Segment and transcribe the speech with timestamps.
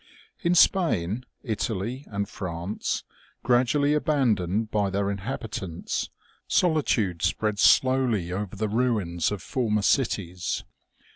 [0.41, 3.03] In Spain, Italy and France,
[3.43, 6.09] gradually abandoned by their inhabitants,
[6.47, 10.63] solitude spread slowly over the ruins of former cities.